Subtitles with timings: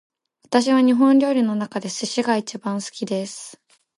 [0.45, 3.61] 私は日本料理の中で寿司が一番好きです